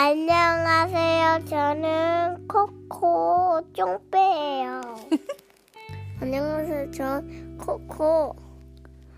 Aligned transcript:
안녕하세요. 0.00 1.44
저는 1.46 2.46
코코 2.46 3.62
쫑빼예요. 3.72 4.80
안녕하세요. 6.22 6.90
전 6.92 7.58
코코 7.58 8.36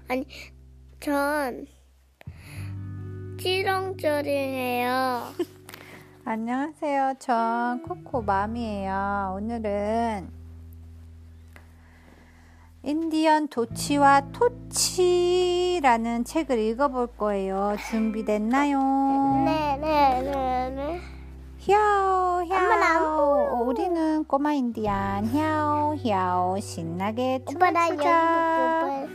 아니 0.08 0.26
전 0.98 1.66
찌렁쩌링이에요. 3.38 5.20
안녕하세요. 6.24 7.12
전 7.18 7.82
코코 7.82 8.22
맘이에요. 8.22 9.34
오늘은 9.36 10.39
인디언 12.82 13.48
도치와 13.48 14.22
토치라는 14.32 16.24
책을 16.24 16.58
읽어볼 16.58 17.08
거예요. 17.18 17.76
준비됐나요? 17.90 18.80
네, 19.44 19.76
네, 19.78 20.22
네, 20.22 20.70
네. 20.70 21.00
히야오, 21.58 22.42
히야오. 22.44 23.66
우리는 23.66 24.24
꼬마 24.24 24.54
인디안. 24.54 25.26
히야오, 25.26 25.94
히야오. 25.96 26.58
신나게 26.58 27.44
오빠 27.50 27.70
난 27.70 27.98
추자. 27.98 28.88
여기 28.88 29.12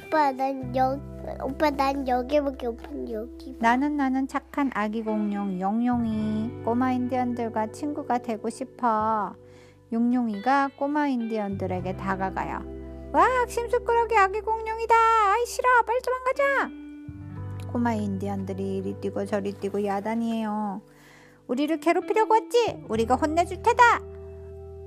오빠. 0.00 1.44
오빠 1.44 1.70
난 1.70 2.08
여기 2.08 2.38
오빠 2.38 2.50
난 2.88 3.10
여기. 3.10 3.56
나는 3.58 3.98
나는 3.98 4.26
착한 4.26 4.70
아기 4.72 5.02
공룡 5.02 5.60
용용이 5.60 6.62
꼬마 6.64 6.92
인디언들과 6.92 7.72
친구가 7.72 8.18
되고 8.18 8.48
싶어. 8.48 9.34
용용이가 9.92 10.70
꼬마 10.78 11.08
인디언들에게 11.08 11.98
다가가요. 11.98 12.75
와, 13.16 13.24
심술꾸러기 13.48 14.14
아기 14.14 14.42
공룡이다. 14.42 14.94
아이 14.94 15.46
싫어. 15.46 15.66
빨리 15.86 16.00
도망가자. 16.02 17.72
꼬마 17.72 17.94
인디언들이 17.94 18.76
이리 18.76 18.92
뛰고 19.00 19.24
저리 19.24 19.54
뛰고 19.54 19.86
야단이에요. 19.86 20.82
우리를 21.46 21.80
괴롭히려고 21.80 22.34
왔지? 22.34 22.84
우리가 22.90 23.14
혼내줄 23.14 23.62
테다. 23.62 24.02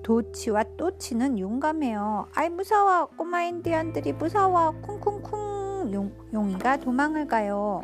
도치와 0.04 0.64
또치는 0.78 1.40
용감해요. 1.40 2.28
아이 2.36 2.50
무서워. 2.50 3.08
꼬마 3.18 3.42
인디언들이 3.46 4.14
무서워. 4.14 4.76
쿵쿵쿵. 4.80 5.92
용, 5.94 6.12
용이가 6.32 6.78
도망을 6.78 7.28
가요. 7.28 7.82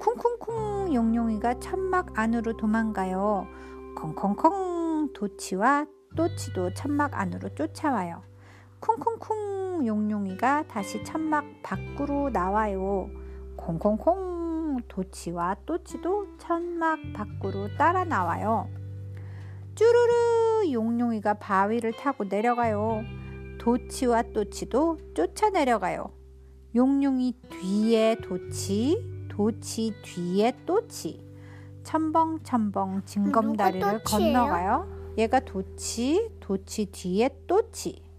쿵쿵쿵 0.00 0.92
용용이가 0.92 1.60
천막 1.60 2.18
안으로 2.18 2.56
도망가요. 2.56 3.46
콩콩콩 3.96 5.12
도치와 5.12 5.86
또치도 6.16 6.74
천막 6.74 7.14
안으로 7.14 7.54
쫓아와요. 7.54 8.31
쿵쿵쿵 8.82 9.86
용용이가 9.86 10.66
다시 10.66 11.04
천막 11.04 11.44
밖으로 11.62 12.30
나와요. 12.30 13.08
콩콩콩 13.54 14.80
도치와 14.88 15.54
또치도 15.64 16.36
천막 16.38 16.98
밖으로 17.14 17.68
따라 17.78 18.02
나와요. 18.02 18.68
쭈루루 19.76 20.72
용용이가 20.72 21.34
바위를 21.34 21.92
타고 21.92 22.24
내려가요. 22.24 23.04
도치와 23.58 24.22
또치도 24.34 24.98
쫓아 25.14 25.50
내려가요. 25.50 26.10
용용이 26.74 27.34
뒤에 27.50 28.16
도치, 28.16 29.28
도치 29.28 29.94
뒤에 30.02 30.56
또치. 30.66 31.24
첨벙첨벙 31.84 33.04
징검다리를 33.04 33.80
누가 33.80 33.98
또치예요? 33.98 34.32
건너가요. 34.32 35.14
얘가 35.18 35.38
도치, 35.38 36.30
도치 36.40 36.86
뒤에 36.86 37.30
또치. 37.46 38.11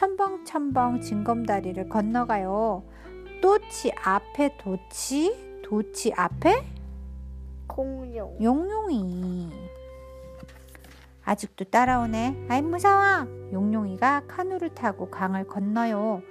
첨벙첨벙 0.00 1.02
징검다리를 1.02 1.90
건너가요. 1.90 2.84
또치 3.42 3.92
앞에 4.02 4.56
도치, 4.56 5.60
도치 5.62 6.14
앞에 6.14 6.64
공룡. 7.66 8.34
용용이. 8.42 9.50
아직도 11.22 11.66
따라오네. 11.66 12.46
아이 12.48 12.62
무서워. 12.62 13.26
용용이가 13.52 14.22
카누를 14.26 14.74
타고 14.74 15.10
강을 15.10 15.46
건너요. 15.46 16.22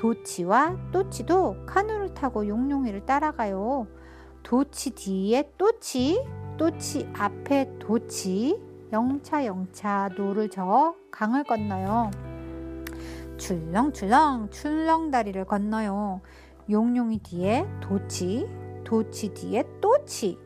도치와 0.00 0.90
또치도 0.90 1.66
카누를 1.66 2.14
타고 2.14 2.48
용용이를 2.48 3.06
따라가요. 3.06 3.86
도치 4.42 4.96
뒤에 4.96 5.52
또치, 5.56 6.20
또치 6.58 7.08
앞에 7.14 7.78
도치, 7.78 8.60
영차 8.92 9.46
영차 9.46 10.10
노를 10.16 10.50
저어 10.50 10.96
강을 11.12 11.44
건너요. 11.44 12.31
출렁출렁 13.42 14.50
출렁다리를 14.50 15.44
건너요. 15.46 16.20
용용이 16.70 17.18
뒤에 17.24 17.66
도치, 17.80 18.48
도치 18.84 19.34
뒤에 19.34 19.64
또치, 19.80 20.38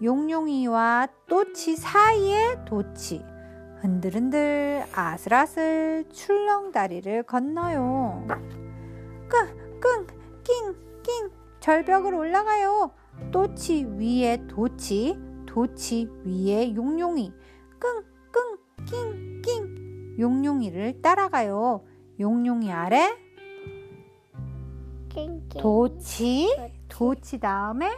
용용이와 0.00 1.08
또치 1.28 1.74
사이에 1.74 2.64
도치, 2.64 3.24
흔들흔들 3.80 4.84
아슬아슬 4.94 6.04
출렁다리를 6.12 7.24
건너요. 7.24 8.24
끙, 8.28 9.80
끙, 9.80 10.06
낑, 10.44 10.76
낑 11.02 11.30
절벽을 11.58 12.14
올라가요. 12.14 12.92
또치 13.32 13.84
위에 13.98 14.46
도치, 14.46 15.18
도치 15.46 16.08
위에 16.24 16.76
용용이, 16.76 17.32
끙, 17.80 18.04
끙, 18.30 18.56
낑, 18.86 19.42
낑 19.42 20.16
용용이를 20.20 21.02
따라가요. 21.02 21.82
용용이 22.18 22.72
아래. 22.72 23.16
도치, 25.58 26.48
도치. 26.88 27.38
다음에 27.38 27.90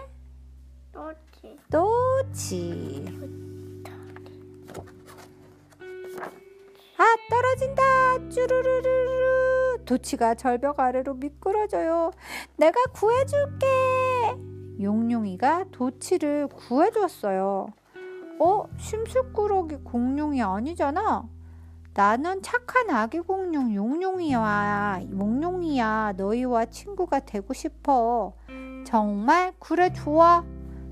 또치. 0.92 1.56
또치. 1.70 3.04
아 6.96 7.04
떨어진다. 7.30 8.28
쭈루루루루. 8.28 9.84
도치가 9.84 10.34
절벽 10.34 10.80
아래로 10.80 11.14
미끄러져요. 11.14 12.12
내가 12.56 12.80
구해줄게. 12.92 13.66
용용이가 14.80 15.66
도치를 15.72 16.48
구해줬어요. 16.48 17.66
어 18.40 18.64
심술꾸러기 18.78 19.78
공룡이 19.84 20.40
아니잖아 20.42 21.28
나는 22.02 22.42
착한 22.42 22.90
아기 22.90 23.18
공룡 23.18 23.74
용용이야 23.74 25.00
용용이야 25.10 26.14
너희와 26.16 26.66
친구가 26.66 27.18
되고 27.18 27.52
싶어 27.52 28.34
정말 28.86 29.52
그래 29.58 29.92
좋아 29.92 30.44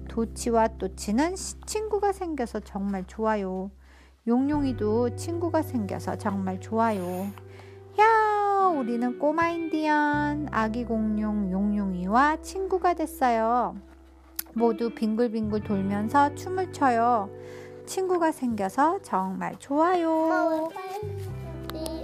도치와 0.09 0.67
또치는 0.79 1.37
시- 1.37 1.61
친구가 1.61 2.11
생겨서 2.11 2.59
정말 2.59 3.05
좋아요. 3.07 3.71
용용이도 4.27 5.15
친구가 5.15 5.63
생겨서 5.63 6.17
정말 6.19 6.59
좋아요. 6.59 7.29
야, 8.01 8.73
우리는 8.77 9.17
꼬마 9.21 9.51
인디언 9.51 10.49
아기 10.51 10.85
공룡 10.85 11.53
용용이와 11.53 12.43
친구가 12.43 12.95
됐어요. 12.95 13.77
모두 14.55 14.93
빙글빙글 14.93 15.61
돌면서 15.63 16.35
춤을 16.35 16.73
춰요. 16.73 17.31
친구가 17.87 18.33
생겨서 18.33 18.99
정말 19.03 19.57
좋아요. 19.59 20.69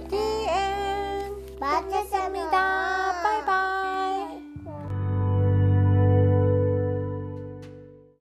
네. 0.09 0.62